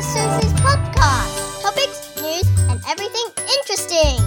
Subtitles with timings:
[0.00, 1.60] Susie's podcast.
[1.60, 4.22] Topics, news, and everything interesting.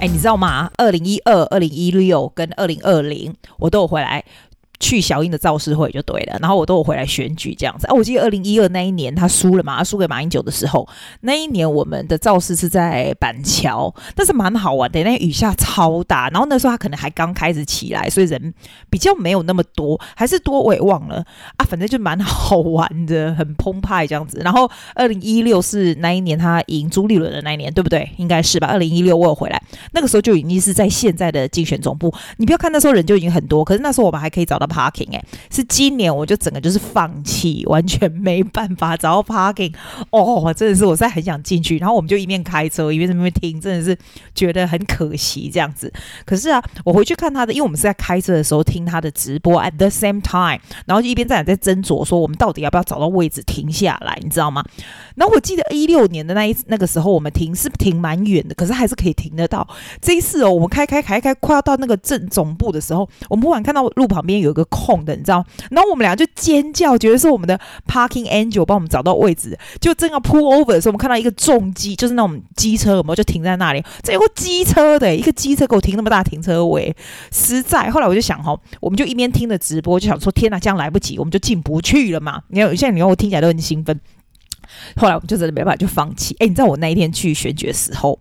[0.00, 0.70] 哎，你知道吗？
[0.76, 4.24] 二零一二、二零一六跟二零二零，我都有回来。
[4.81, 7.85] 去小英的造势会就对了，然后我都有回来选举这样子。
[7.85, 10.85] 啊，我记得二零一二那一年他输了嘛，他输给马英九的时候，
[11.21, 18.51] 那一年我们的造势是在板桥，但是蛮好玩的，那雨下超大，然后那时候他可能还刚开始起来，所以人
[18.89, 21.23] 比较没有那么多，还是多我也忘了
[21.57, 24.41] 啊，反正就蛮好玩的，很澎湃这样子。
[24.43, 28.09] 然后二零一六是那一年他赢朱立伦的那一年，对不对？
[28.17, 28.65] 应该是吧。
[28.65, 32.11] 二零一六我有回来，那个时候就已经是在现在的竞选总部。
[32.37, 34.67] 你不要看那时候人就已经很多，可是那时候我们还可以找到。
[34.71, 39.73] Parking 哎，是今年我就整个就是放弃，完全没办法找到 parking
[40.11, 43.97] 哦，真的是我现在很想进去，然后我们就一面开车一边在那边听，真的是
[44.33, 45.91] 觉得很可惜这样子。
[46.25, 54.63] 可是啊，我回去看他的，因为我们是在开车的时候听他的直播，at the same time，然后就一边在在斟酌说我们到底要不要找到位置停下来，你知道吗？
[55.15, 59.67] 然后我记得一六年的那一那个时候我们停是停蛮远的，可是还是可以停得到。
[59.99, 64.60] 这一次哦，我们开开开开快要到那个镇总部的时候，我们忽然看到路旁边有一个。
[64.65, 65.45] 空的，你知道？
[65.69, 69.57] 然后我们俩就尖叫，觉得是我们的 parking angel 帮我们找到位置。
[69.79, 73.15] 就正要 pull over 的时候，我们看到一个重机，就是那种机车，有没有？
[73.15, 73.83] 就停在那里。
[74.03, 76.95] 这有个机车的，一个机车给我停那么大停车位，
[77.31, 77.89] 实在。
[77.91, 82.41] 后来我就想，哈，我们就一边听着直播，就想说，天哪，这样来不及，我们就进不去了嘛。
[82.47, 83.99] 你看，现在你看我听起来都很兴奋。
[84.95, 86.35] 后来我们就真的没办法，就放弃。
[86.39, 88.17] 哎，你知道我那一天去选举的时候。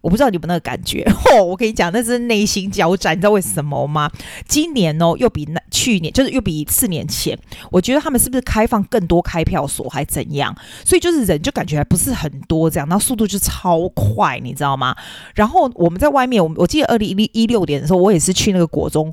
[0.00, 1.04] 我不知道你们那个感觉，
[1.44, 4.10] 我跟你讲，那是内心交战，你知道为什么吗？
[4.46, 7.38] 今年哦，又比那去年，就是又比四年前，
[7.70, 10.54] 我觉得他们是不是开放更多开票所，还怎样？
[10.84, 14.94] 所以就是人就感觉还不是很多这样，那速度就超快，你知道吗？
[15.34, 19.12] 然后我们在外面，我我记得二零一六年的时候，我也是去那个国中。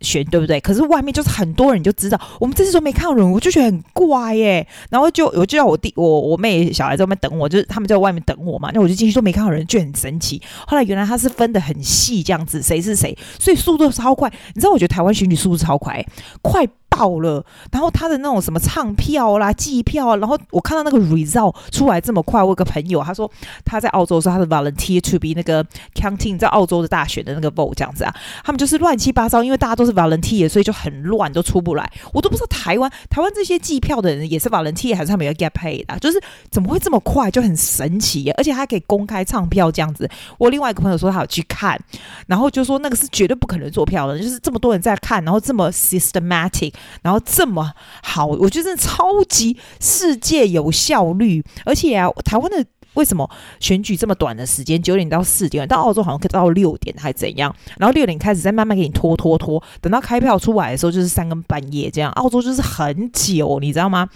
[0.00, 0.60] 选对不对？
[0.60, 4.66] 可是外面就是很多人就知道，我们这次都没看到人，我就觉得很怪耶。
[4.90, 8.70] 然后就我就叫我弟我我妹小孩在外面等我，就是他们在外面等我嘛。
[8.72, 10.40] 那我就进去说没看到人，就很神奇。
[10.66, 14.32] 后来原来他是分的很细这样子，谁是谁，所以速度超快。
[14.54, 16.04] 你知道，我觉得台湾选举速度超快，
[16.42, 16.66] 快。
[17.00, 23.30] 到了，然后他的那种什么唱票啦、计票啊，然后我看到那个 result 出来这么快，我有个朋友他说
[23.64, 31.90] 他在澳洲的时候他的 volunteer to be 那个 counting 在澳洲的大选的那个 vote 这样子啊，他们就是乱七八糟，因为大家都是 volunteer，所以就很乱，都出不来。
[32.12, 40.06] 我都不知道台湾台湾这些计票的人也是 volunteer 还是他们要 get paid 的，就是怎么会这么快，就很神奇耶，而且还可以公开唱票这样子。
[40.36, 41.80] 我另外一个朋友说他有去看，
[42.26, 46.74] 然后就说那个是绝对不可能做票的，就是这么多人在看，然后这么 systematic。
[47.02, 52.64] 然后这么好，我觉得真的超级世界有效率，而且啊，台湾的
[52.94, 53.28] 为什么
[53.60, 57.54] 选举这么短的时间，九点到四点，到澳洲好像可以到六点还怎样？
[57.78, 64.08] 然后六点开始再慢慢给你拖拖拖，等到开票出来的时候就是三更半夜这样，澳洲就是很久，你知道吗？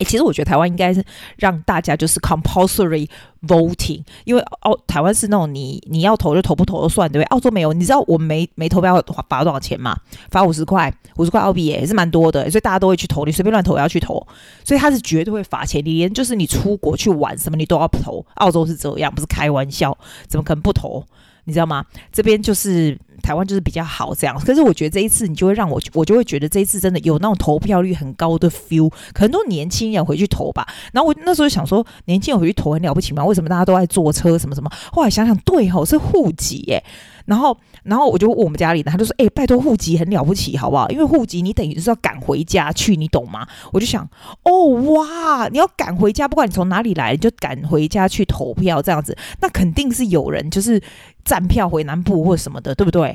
[0.00, 1.04] 诶，其实我觉得台湾应该是
[1.36, 3.08] 让大家就是 compulsory
[3.46, 7.28] voting，因为澳台湾是那种你你要投就投，不投就算，对不对？
[7.28, 9.96] 澳洲没有，你知道我们没没投票罚多少钱吗？
[10.30, 14.26] 罚五十块，五十块澳币也是蛮多的，所以大家都会去投，你随便乱投也要去投，
[14.64, 15.80] 所以他是绝对会罚钱。
[15.84, 19.96] 你连就是你出国去玩什么你都要投，澳洲是这样，不是开玩笑，
[20.26, 21.04] 怎么可能不投？
[21.44, 21.84] 你知道吗？
[22.10, 22.98] 这边就是。
[23.20, 30.66] 台湾就是比较好这样，可是我觉得这一次你就会让我，我就会觉得这一次真的有那种投票率很高的 feel，可能都年轻人回去投吧。
[30.92, 33.24] 然后我那时候想说，年轻人回去投很了不起吗？
[33.24, 34.70] 为什么大家都爱坐车什么什么？
[34.92, 36.82] 后来想想，对吼，是户籍耶。
[37.26, 40.88] 然后，然后我就问我们家里的，他就说：“哎、拜托，户籍很了不起，好不好？
[40.90, 44.08] 因为户籍你等于就是要赶回家去，你懂吗？”我就想
[44.42, 50.82] ：“哦，哇，你要赶回家，不管你从哪里来，你就赶回家去投票，这样子，那肯定是有人就是
[51.24, 53.09] 站票回南部或什么的，对不对？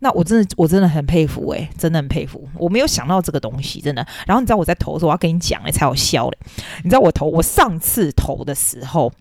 [0.00, 4.06] 那我真的，我真的很佩服、欸，诶，真的很佩服，我没有想到这个东西，真的。
[4.26, 6.38] 然后你知道我在投的时候，我要跟你讲、欸，才好笑嘞。
[6.82, 9.12] 你知道我投，我上次投的时候。”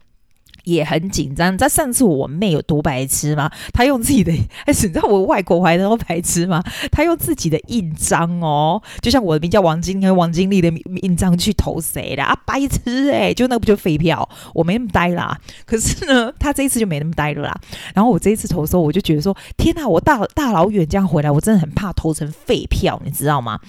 [0.64, 1.58] 也很紧张。
[1.58, 3.52] 在上次我妹有多白痴吗？
[3.74, 4.32] 她用自己的，
[4.66, 6.64] 哎，你知道我外国怀的多白痴吗？
[6.92, 10.72] 她用自己的印章哦，就像我的名叫王金跟王金丽的
[11.02, 12.36] 印章去投谁的啊？
[12.46, 14.28] 白痴哎、就那不就废票？
[14.54, 15.38] 我没那么呆啦。
[15.66, 17.62] 可是呢，她这一次就没那么呆了啦。
[17.94, 23.60] 然后我这一次投的时候，我就觉得说，天哪，我大大老远这样回来，我真的很怕投成废票，你知道吗？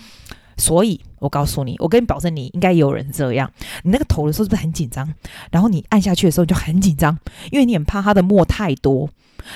[0.62, 3.50] 所以，我告诉你，我跟你保证，你应该也有人这样。
[3.82, 5.12] 你那个投的时候是不是很紧张？
[5.50, 7.18] 然后你按下去的时候你就很紧张，
[7.50, 9.10] 因为你很怕它的墨太多，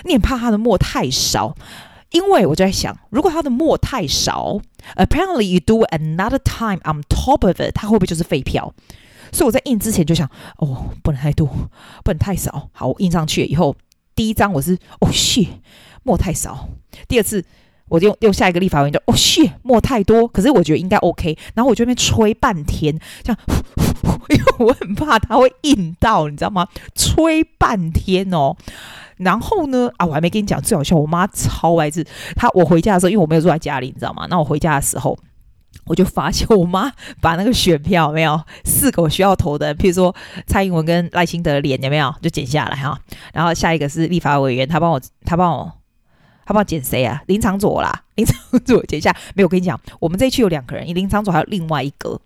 [0.04, 1.54] 你很怕它的墨太少。
[2.10, 4.60] 因为我就在想，如果它的墨太少
[4.96, 8.74] ，apparently you do another time on top of it，它会不会就是废票？
[9.30, 11.46] 所以我在印之前就想，哦，不能太多，
[12.02, 12.68] 不能太少。
[12.72, 13.76] 好，我印上去以后，
[14.16, 15.48] 第一张我是哦，shit，
[16.02, 16.68] 墨太少。
[17.06, 17.44] 第二次。
[17.88, 21.38] 我就用下一个立法委员就哦谢墨太多，可是我觉得应该 OK。
[21.54, 23.38] 然后我就那边吹半天，这样，
[24.28, 26.66] 因为我很怕它会硬到，你知道吗？
[26.94, 28.56] 吹半天哦。
[29.18, 32.04] 然后呢啊，我还没跟你讲最好笑，我妈超爱吃。
[32.34, 34.26] 她我回家的时候，因为我没有住在家里，你知道吗？
[34.28, 35.16] 那我回家的时候，
[35.86, 40.14] 我就发现我妈把那个选票没有四个我需要投的，譬如说
[40.46, 42.98] 蔡英文跟赖清德的脸有没有就剪下来哈。
[43.32, 45.72] 然后下一个是立法委员，他帮我他帮我。
[46.46, 47.20] 他帮我剪谁啊？
[47.26, 49.14] 林昶佐啦， 林昶佐剪一下。
[49.34, 52.18] 没有，我跟你讲，我们这一区有两个人，林昶佐还有另外一个，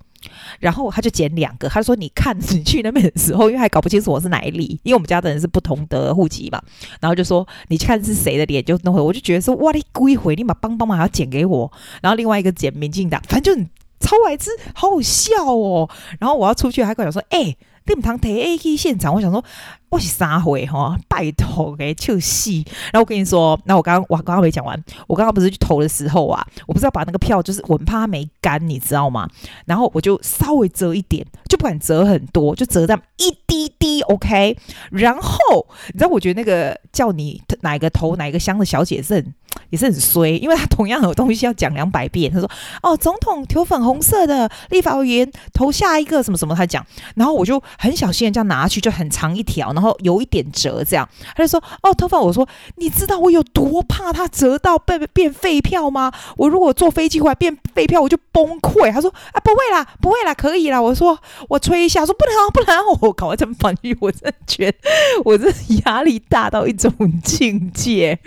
[0.59, 1.69] 然后他就剪两个。
[1.69, 6.61] 他说：“你看你去那边的时候，因为还搞不清楚我是哪里，因为我们家的人是不同的户籍嘛。”
[7.01, 13.71] 然后就说：“你看是谁的脸，就那回。”我就觉得说：“哇，你故意回，你把帮帮忙还要剪给我。”然后另外一个剪民进党，反正就
[14.01, 15.89] 超白痴，好好笑哦。
[16.19, 17.57] 然后我要出去，还跟我说：“哎、
[17.95, 19.45] 你们堂提 A K 现场。”我想说。
[19.91, 22.65] 我是三回哈，拜托给就戏。
[22.93, 29.29] 然后我跟你说，那我刚刚我刚刚没讲完，我刚刚不是去投的时候啊，我不是要把那个票，就是我怕它没干，你知道吗？
[29.67, 34.57] 然后我就稍微折一点，就不敢折很多，就折这样一滴滴，OK。
[34.93, 39.35] 然后你知道，我觉得那个叫你哪个投哪个乡的小姐也是很
[39.71, 42.31] 也是很衰，因为他同样有东西要讲两百遍。
[42.33, 42.51] 他说
[42.83, 49.73] ：“哦，总统投粉红色的，立法委员投下一个什么什么。”他讲，然后我就很小心的这样拿去，就很长一条。
[49.73, 56.13] 然后有一点折，这样他就说：“哦，头发。”我说：“你知道我有多怕它折到变变废票吗？
[56.37, 61.19] 我如果坐飞机回来变废票，我就崩溃。”他说：“啊，不会啦，不会啦，可以啦。”我说
[61.49, 64.79] ：“我吹一下。”说：“不能啊，不能啊！”我搞这么反应，我真的觉得
[65.25, 65.51] 我这
[65.85, 66.93] 压力大到一种
[67.23, 68.19] 境界，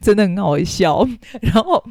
[0.00, 0.69] 真的很好笑。
[0.70, 1.06] 小
[1.42, 1.84] 然后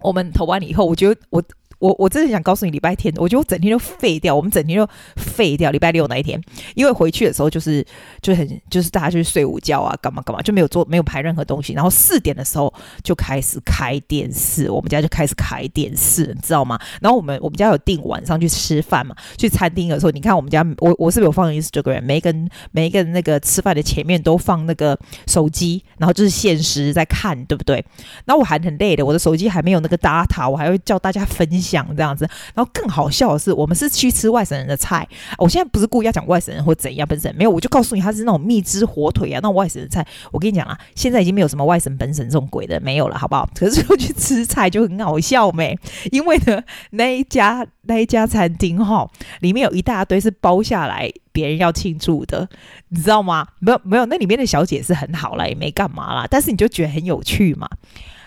[0.00, 1.42] 我们投完了以后，我觉得我。
[1.84, 5.70] 我我真的想告诉你，礼拜天我觉得我整天都废掉，我们整天都废掉。
[5.70, 6.40] 礼拜六那一天，
[6.74, 7.86] 因为回去的时候就是
[8.22, 11.74] 就很就是大家就是睡午觉啊，干嘛干嘛就没有做没有拍任何东西。
[11.74, 12.72] 然后四点的时候
[13.02, 16.80] 就开始开电视，我们家就开始开电视，你知道吗？
[17.02, 22.34] 然后我们我们家有订晚上去吃饭嘛，去餐厅的时候，你看我们家我我是不是有放 Instagram，每一个
[22.70, 27.84] 每一个那个吃饭的前面都放那个手机，然后就是限时在看，对不对？
[28.24, 31.73] 然后我还很累的，我的手机还没有那个 data，我还会叫大家分享。
[31.74, 35.06] 讲这样子，然后更好笑的是，我们是去吃外省人的菜。
[35.38, 40.06] 我现在不是故意要讲外省人或怎样本省，没有，我就告诉你，他是那种蜜汁火腿啊，那种外省的菜。
[40.30, 43.48] 我跟你讲啊，现在已经没有什么外省本省这种鬼的没有了，好不好？
[43.54, 45.76] 可是我去吃菜就很好笑没，
[46.12, 49.10] 因为呢，那一家那一家餐厅哈，
[49.40, 52.48] 里面有一大堆是包下来别人要庆祝的，
[52.88, 53.46] 你知道吗？
[53.58, 57.68] 没有没有，那里面的小姐是很好啦，也没干嘛啦，但是你就觉得很有趣嘛。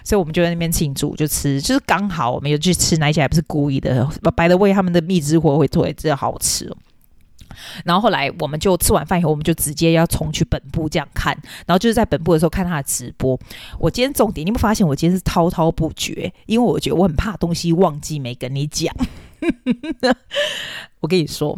[0.07, 4.07] 所以我们就在那边庆祝，就吃，就是刚好我们有去吃那一家，还不是故意的。
[4.38, 6.74] 白的为他们的蜜汁火腿真的好吃。
[7.83, 11.38] 然后后来我们就吃完饭以后，我们就直接要冲去本部这样看。
[11.65, 13.38] 然后就是在本部的时候看他的直播。
[13.77, 16.31] 我今天重点，你有没有发现我今天是滔滔不绝？
[16.45, 18.95] 因为我觉得我很怕东西忘记没跟你讲。
[20.99, 21.57] 我跟你说。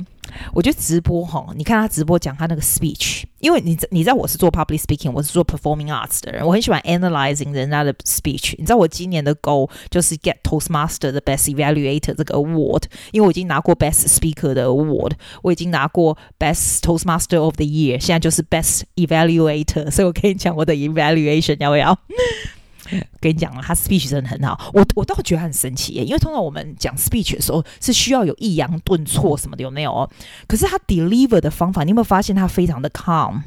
[0.53, 8.53] 我觉得直播哈，你看他直播讲他那个 speech，因为你你知道我是做 public speaking，我是做 performing arts 的人，我很喜欢 analyzing 人家的 speech。
[8.59, 17.41] 你知道我今年的 goal 就是 get Toastmaster 的 best evaluator 这个 award，因为我已经拿过 best speaker 的 award，我已经拿过 best Toastmaster
[17.41, 21.99] of the year，现在就是 best evaluator，所以我跟你讲我的 evaluation 要不要？
[23.19, 30.09] 跟你讲了，他 speech 真的很好，我我倒觉得他很神奇耶，因为通常我们讲 speech 的时候是需要有抑扬顿挫什么的，有没有？
[30.47, 33.41] 可是他 deliver 的方法，你有没有发现他非常的 calm，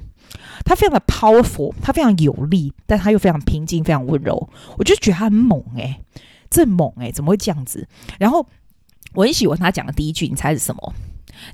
[0.64, 6.00] 他非常的 powerful，他非常有力，但他又非常平静，非常温柔，我就觉得他很猛诶，
[6.50, 7.88] 这猛诶，怎么会这样子？
[8.18, 8.46] 然后
[9.14, 10.94] 我很喜欢他讲的第一句，你猜是什么？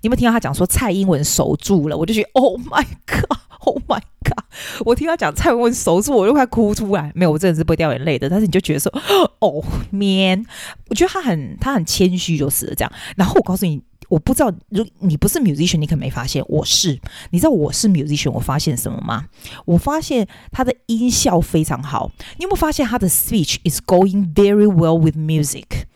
[0.03, 1.97] 你有没有听到他讲说蔡英文守住了？
[1.97, 3.39] 我就觉得 Oh my God！
[3.67, 4.45] Oh my god！
[4.85, 7.11] 我听他讲蔡英文守住，我就快哭出来。
[7.15, 8.29] 没有，我真的是不会掉眼泪的。
[8.29, 8.93] 但是你就觉得说，
[9.41, 10.45] 哦，man，
[10.89, 12.93] 我觉得他很他很谦虚，就是这样。
[13.17, 16.43] 然后我告诉你，我不知道，如你不是 musician，你可能没发现。
[16.49, 16.99] 我是，
[17.31, 19.27] 你知道我是 musician，我发现什么吗？
[19.65, 22.11] 我发现他的音效非常好。
[22.37, 25.88] 你有没有发现他的 speech is going very well with music？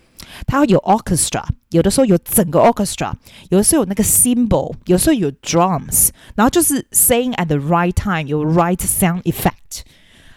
[0.45, 3.13] 他有 orchestra，有的时候有整个 orchestra，
[3.50, 9.81] 有的时候有那个 cymbal，有时候有 drums，然后就是 saying at the right time，有 right sound effect，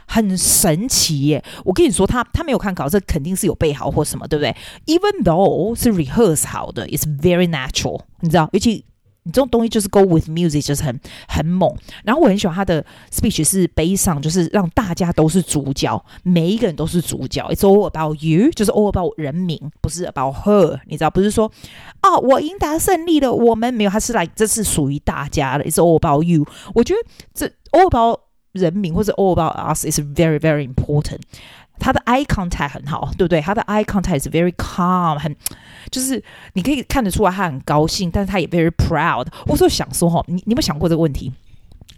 [0.07, 1.45] 很神奇耶！
[1.65, 4.57] 我跟你说，他他没有看稿，这肯定是有背好或什么，对不对？
[4.87, 8.85] Even though 是 rehearse 好的，it's very natural，你知道，尤其。
[9.26, 11.76] 你这种东西就是 go with music，就是很很猛。
[12.04, 17.44] 然后我很喜欢他的 speech 是悲伤，就是让大家都是主角，每一个人都是主角。
[17.50, 20.80] It's all about you，就是 all about 人民，不是 about her。
[20.86, 21.52] 你知道，不是说
[22.04, 25.64] 哦，我赢得胜利了，我们没有，他是来，这是属于大家的。
[25.64, 26.46] It's all about you。
[26.76, 27.00] 我觉得
[27.34, 28.20] 这 all about
[28.52, 31.22] 人民或者 all about us is very very important。
[31.80, 33.42] 他的 eye contact 很好，对不对？
[33.42, 35.36] 他的 eye contact is very calm，很
[35.90, 36.22] 就是
[36.54, 39.28] 你可以看得出来他很高兴，但是他也 very proud。
[39.48, 41.32] 我就想说哈，你你有没有想过这个问题？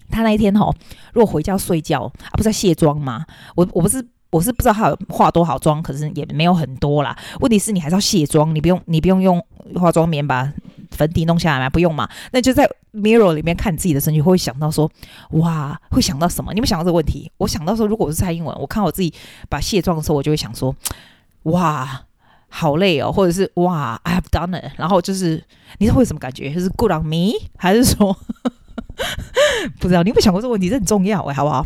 [0.10, 0.74] 他那一天哈，
[1.14, 3.26] 如果回家睡觉啊，不是在卸妆吗？
[3.56, 4.06] 我我不是。
[4.30, 7.18] 我是不知道他有化多少妆，可是也没有很多啦。
[7.40, 9.42] 问题是你还是要卸妆，你不用你不用用
[9.76, 10.52] 化妆棉把
[10.92, 11.70] 粉底弄下来吗？
[11.70, 12.08] 不用嘛？
[12.34, 12.70] 那就在
[13.02, 14.90] mirror 里面看你自己的身躯，会想到说，
[15.32, 16.52] 哇，会想到什么？
[16.54, 17.32] 你有没有想到这个问题？
[17.38, 19.14] 我想到说，如果我是蔡英文，我看我自己
[19.50, 20.76] 把卸妆的时候，我就会想说，
[21.44, 22.04] 哇，
[22.50, 24.72] 好累哦，或者是哇，I have done it。
[24.78, 25.44] 然后就是
[25.78, 26.54] 你是会有什么感觉？
[26.54, 28.18] 就是 good on me，还是说？
[29.80, 30.70] 不知道你有没有想过这个问题？
[30.70, 31.66] 这很重要哎，好不好？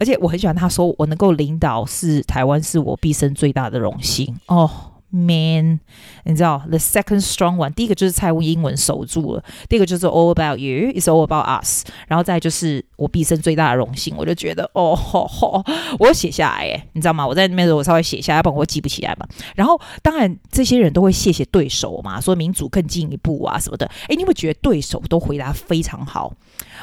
[0.00, 4.68] 而且我很喜欢他说，我能够领导是台湾，是我毕生最大的荣幸哦。
[5.14, 5.80] Man，
[6.24, 15.62] 你知道 the second strong one，第一个就是蔡英文守住了，第二个就是 all about You》，It's all about us，然后再就是我毕生最大的荣幸，我就觉得哦吼吼，
[15.98, 17.26] 我写下来哎，你知道吗？
[17.26, 19.26] 我在那边的时候我稍微写一下，要不然我会记不起来嘛。
[19.54, 23.84] 然后当然这些人都会谢谢对手嘛，说民主更进一步啊什么的。
[24.08, 26.32] 哎，你会觉得对手都回答非常好？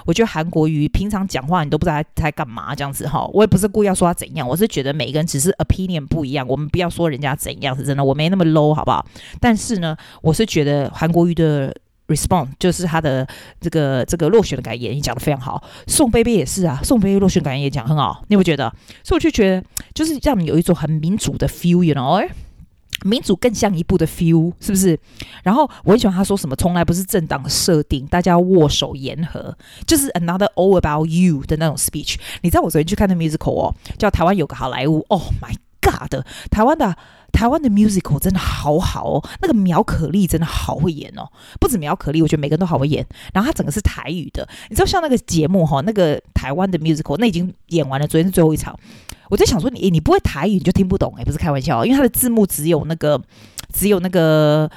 [0.05, 3.27] 我觉得韩国瑜平常讲话你都不知道他在干嘛这样子哈。
[3.33, 8.18] 我也不是故意要说他怎样，我是觉得每个人只是 opinion 不一样，我们不要说人家怎样是真的，我们。
[8.19, 9.05] 没那么 low，好不好？
[9.39, 11.73] 但是呢，我是觉得韩国瑜的
[12.09, 13.25] response 就是他的
[13.61, 15.63] 这个这个落选的感言，你讲的非常好。
[15.87, 18.69] 宋贝贝也是啊，宋贝贝落选感言也讲很好，你有没有觉得？
[19.05, 22.27] 所以我就觉得，就是让你有一种很民主的 feel，you know？
[23.05, 24.99] 民主更像一步的 feel，是不是？
[25.41, 29.57] 然后我很喜欢他说什么，从来不是政党设定，大家握手言和，
[29.87, 32.15] 就是 another all about you 的那种 speech。
[32.41, 35.55] 你知道我昨天去看的 musical 哦，叫台湾有个好莱坞，Oh my
[35.89, 36.95] 打的台湾的。
[37.31, 41.29] 台湾的 musical 真的好好哦，那个苗可丽真的好会演哦，
[41.59, 43.05] 不止苗可丽，我觉得每个人都好会演。
[43.31, 48.75] 然后他整个是台语的，你知道像那个节目哈，那个台湾的 musical 那已经演完了，昨天是最后一场。
[49.29, 53.21] 我在想说你你不会台语你就听不懂哎，不是开玩笑，因为他的字幕只有那个
[53.71, 54.69] 只有那个。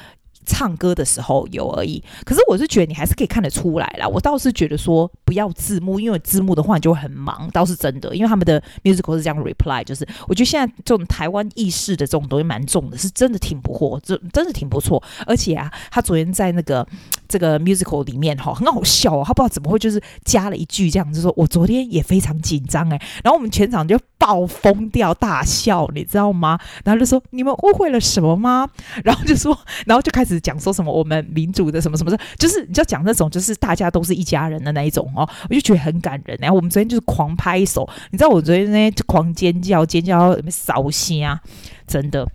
[0.45, 4.07] 唱歌的时候有而已，可是我是觉得你还是可以看得出来啦。
[4.07, 8.15] 我倒是觉得说不要字幕，因为字幕的话你就会很忙，倒是真的。
[8.15, 15.03] 因为他们的 musical 是这样 reply，就是我觉得现在这种台湾意识的这种东西蛮重的，是真的挺不错，真真的挺不错。
[15.27, 16.87] 而且啊，他昨天在那个
[17.33, 26.59] 这个 musical 里面哈，很好笑哦，他不知道怎么会就是加了一句这样，就说我昨天也非常紧张哎，然后我们全场就爆疯掉大笑，你知道吗？
[26.85, 28.69] 然后就说你们误会了什么吗？
[29.03, 30.43] 然后就说，然后就开始。
[30.43, 36.37] 讲说什么我们民主的什么什么的，就是你就讲那种就是大家都是一家人的那一种哦，我就觉得很感人。
[36.41, 41.41] 然后我们昨天就是狂拍手，你知道我昨天那就狂尖叫尖叫什么扫兴啊，
[41.87, 42.29] 真的。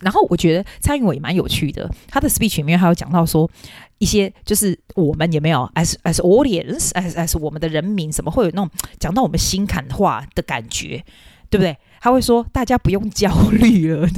[0.00, 3.50] 然后我觉得蔡英文也蛮有趣的，他的 speech 里面还有讲到说
[3.98, 11.04] 一些就是我们也没有 as as audience as as 我们的人民什么会有那种讲到我们心坎话的感觉，
[11.48, 11.76] 对不对？
[12.00, 14.06] 他会说大家不用焦虑了。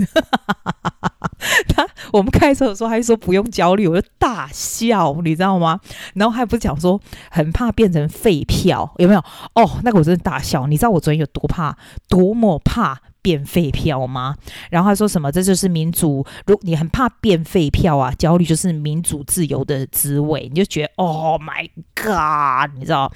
[1.68, 5.80] 他我们开车的时候，还说不用焦虑，我就大笑，你知道吗？
[6.14, 9.20] 然后还不是讲说很怕变成废票，有没有？
[9.54, 10.66] 哦，那个我真的大笑。
[10.66, 14.34] 你知道我昨天有多怕，多么怕变废票吗？
[14.70, 15.30] 然后他说什么？
[15.30, 16.24] 这就是民主。
[16.46, 20.48] 如你很怕变废票啊，焦虑就是民主自由的滋味。
[20.50, 23.12] 你就觉得，Oh my God，你知道？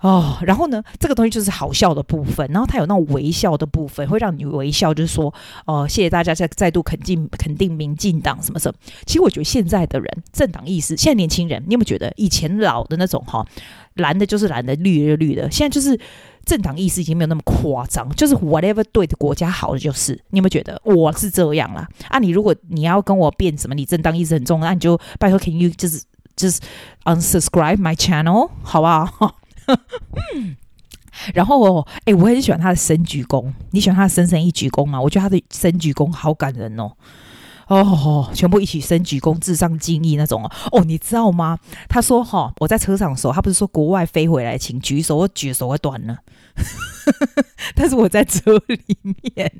[0.00, 5.26] 哦，然后呢，这个东西就是好笑的部分，然后它有那种微笑的部分，会让你微笑，就是说，
[5.66, 8.78] 哦、呃，谢谢大家再再度肯定肯定民进党什么什么。
[9.04, 13.46] 其实我觉得现在的人政党意识，现在年轻人，你有没有觉得以前老的那种哈，
[13.94, 16.00] 蓝的就是蓝的，绿的绿的，现在就是
[16.46, 21.86] 政党意识已经没有那么夸张，就是 whatever 对的国家好的就是，你有没有觉得我是这样啦？
[22.08, 26.02] 啊，你如果你要跟我辩什么，你政党意识很重，那你就拜托，can you 就是
[26.34, 26.58] 就是
[27.04, 29.36] unsubscribe my channel 好不好？
[31.34, 33.52] 然后，哎、欸，我很喜欢他的深鞠躬。
[33.72, 35.00] 你喜欢他的深深一鞠躬吗？
[35.00, 36.92] 我觉得他的深鞠躬好感人哦。
[37.66, 40.50] 哦，全部一起深鞠躬，致上敬意那种哦。
[40.72, 41.58] 哦，你知道吗？
[41.88, 46.18] 他说哈、我在车上的时候，他不是说国外飞回来，请举手，我举手会短了。
[47.74, 49.50] 但是我在车里面，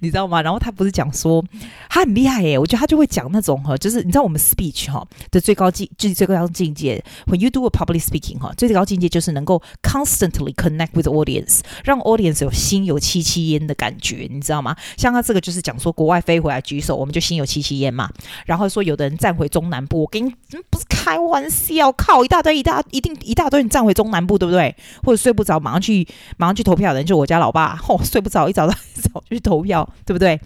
[0.00, 0.42] 你知道吗？
[0.42, 1.44] 然后他不是讲说
[1.88, 7.02] 他很厉害耶，我觉得他就会讲那种哈，就是你知道我们 speech 哈的最高境，就是最高境界。
[7.26, 14.76] When you do a public speaking 哈，最高境界就是能够 constantly connect with audience，让 audience 有心有戚戚焉的感觉，你知道吗？
[14.96, 18.10] 像他这个就是讲说国外飞回来举手，我们就心有戚戚焉嘛。
[18.46, 20.32] 然后说有的人站回中南部，我跟你
[20.70, 24.74] 不是开玩笑，靠一大堆一大一定一大堆人站回中南部，对不对？
[25.02, 26.06] 或者睡不着，马上去
[26.42, 30.40] 马上去投票的人就我家老爸，吼、 哦、睡不着，一早 一早就去投票，对不对？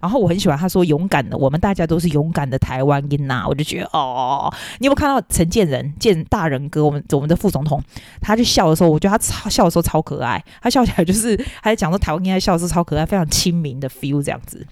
[0.00, 7.82] 然后我很喜欢他说勇敢的，我们大家都是勇敢的台湾人呐，我就觉得哦，你有没有看到陈建仁建大人哥，我们我们的副总统，
[8.20, 14.64] 他就笑的时候，我觉得他超笑的时候超可爱，他笑起来就是他在讲说台湾应该笑的时候超可爱，非常亲民的 feel 这样子，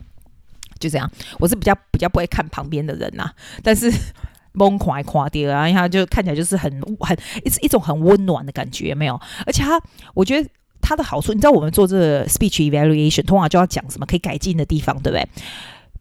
[0.79, 3.29] 就这样，我是比较比较不会看旁边的人呐，
[3.65, 3.93] 但是。
[4.55, 5.69] 崩垮垮掉啊！
[5.69, 6.69] 然后就看起来就是很
[6.99, 9.15] 很一一种很温暖的感觉，没有？
[9.47, 9.81] 而且他，
[10.15, 10.49] 我觉得
[10.81, 15.29] 他的好处，你知道，我们做这个 speech evaluation 通常就要讲什么可以改进的地方，对不对？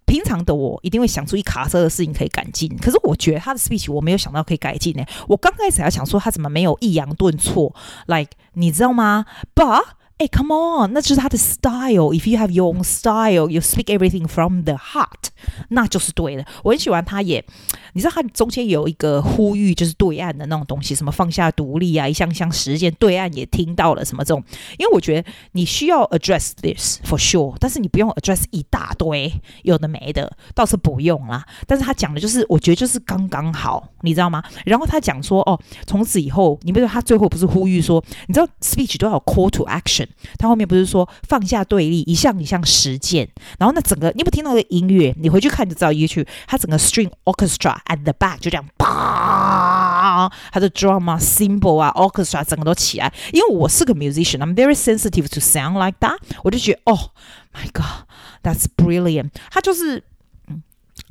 [0.05, 5.03] 平常的我一定会想出一卡车的事情可以改进，可是我觉得他的 speech 我没有想到可以改进呢。
[5.27, 9.83] 我刚开始还想说他怎么没有抑扬顿挫，like 你知道吗？But
[10.17, 12.11] 哎，Come on，那就是他的 style。
[12.11, 15.29] If you have your own style, you speak everything from the heart，
[15.69, 16.43] 那就是对的。
[16.63, 17.45] 我很喜欢他也，
[17.93, 24.43] 你知道他中间有一个呼吁，就是对岸的那种东西，什么放下独立啊，一项项实践，对岸也听到了什么这种。
[24.79, 29.31] 因为我觉得你需要 address this for sure，但是你不用 address 一大堆
[29.61, 31.45] 有的没的，倒是不用啦。
[31.67, 34.41] 但是他讲的就是，我觉得就是刚刚好，你知道吗？
[34.65, 40.06] 然后他讲说，哦，从此以后，你不知道他最后不是呼吁说，你知道 speech 都要 call to action。
[40.37, 43.27] 他后面不是说放下对立，一项一项实践，
[43.59, 45.13] 然后那整个你有没有听到那个音乐？
[45.19, 45.87] 你回去看就知道。
[45.97, 53.11] YouTube 他整个 string orchestra at the back 就这样，啪，他的 drama symbol 啊，orchestra 整个都起来。
[53.31, 57.11] 因为我是个 musician，I'm very sensitive to sound like that，我就觉得哦
[57.53, 59.31] ，my God，that's brilliant。
[59.49, 60.03] 他就是，
[60.49, 60.61] 嗯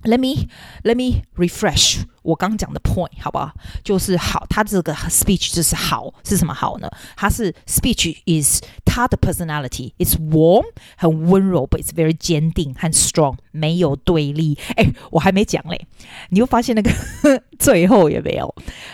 [0.04, 0.46] ，let me
[0.84, 2.02] let me refresh。
[2.26, 3.52] 我刚讲的 point 好不好？
[3.85, 6.90] 就是好，他这个 speech 就是好，是什么好呢？
[7.16, 10.64] 他是 speech is 他的 personality，it's warm
[10.97, 14.59] 很温柔，but it's very 坚定和 strong，没有对立。
[14.76, 15.87] 哎，我还没讲嘞，
[16.30, 16.90] 你又发现那个
[17.59, 18.52] 最后有没有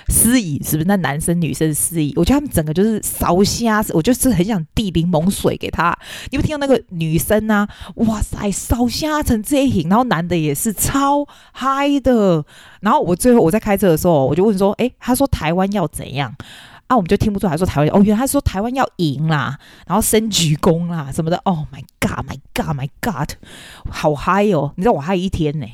[0.08, 0.60] 司仪？
[0.62, 2.12] 是不是那男生女生司仪？
[2.16, 5.96] 我觉得他们整个就是烧瞎，我就是很想递柠檬水给他。
[6.30, 7.66] 你有听到那个女生啊？
[7.96, 12.44] 哇塞，烧瞎成这一型，然后男的也是超嗨的。
[12.80, 16.34] 然后我最后我在开车的时候，我就问说：“诶，他说台湾要怎样？”
[16.88, 21.36] 啊，我们就听不出来说台湾哦，原来他说台湾要赢啦，然后升鞠躬啦什么的。
[21.44, 23.30] Oh my god, my god, my god，
[23.88, 24.72] 好嗨哦！
[24.74, 25.66] 你知道我嗨一天呢。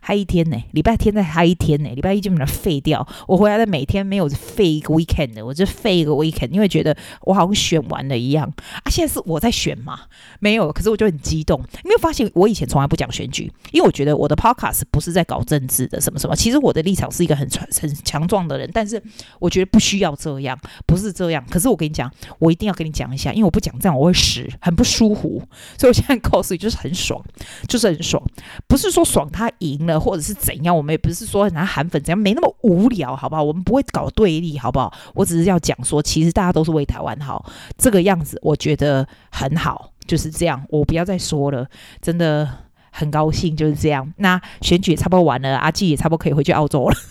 [0.00, 3.06] 嗨一天呢，礼拜天再嗨一天呢，礼拜一基本上废掉。
[3.26, 8.50] 我回来的每天没有废一个 weekend 的，我就废一个 weekend，因为觉得我好像选完了一样
[8.82, 8.90] 啊。
[8.90, 10.00] 现在是我在选嘛，
[10.40, 11.60] 没有，可是我就很激动。
[11.82, 16.34] 你没有发现我以前从来不讲选举，因为我觉得我的 podcast 不是在搞政治的什么什么。
[16.34, 17.48] 其实我的立场是一个很
[17.80, 19.02] 很强壮的人，但是
[19.38, 21.44] 我觉得不需要这样，不是这样。
[21.50, 25.42] 可是我跟你讲，我一定要跟你讲一下，因为我不讲这样我会死，很不舒服。
[25.76, 27.22] 所以我现在告诉你，就是很爽，
[27.68, 28.22] 就是很爽，
[28.66, 29.81] 不是说爽他赢。
[29.98, 33.42] 或者是怎样，我们也不是说拿韩粉怎样，没那么无聊，好不好？
[33.42, 34.92] 我们不会搞对立，好不好？
[35.14, 37.44] 我只是要讲说，其实大家都是为台湾好，
[37.78, 40.64] 这个样子我觉得很好，就是这样。
[40.68, 41.66] 我不要再说了，
[42.00, 42.48] 真的
[42.92, 44.12] 很高兴，就是这样。
[44.18, 46.94] 那选举也差不多完了，阿纪也差不多可以回去澳洲了。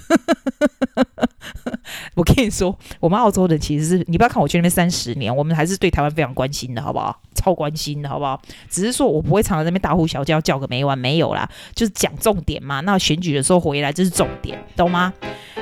[2.16, 7.20] 我跟你说，我们澳洲人其实是你不要看我去那边三十年，我们还是对台湾非常关心的，好不好？
[7.36, 8.40] 超关心的，好不好？
[8.70, 12.80] 只是说我不会常常在那边大呼小叫，叫个没完没有啦，就是讲重点嘛。
[12.82, 15.12] 那选举的时候回来就是重点，懂吗？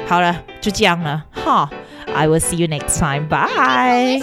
[0.07, 1.69] 好了，就这样了，哈。
[2.11, 3.27] I will see you next time.
[3.29, 4.19] Bye.